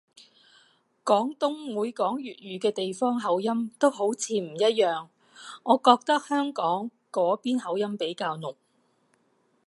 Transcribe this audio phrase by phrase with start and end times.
[1.05, 4.09] 廣東每講粵語嘅地方口音好似都唔
[4.55, 5.09] 一樣，
[5.61, 8.55] 我覺得香港嗰邊口音比較濃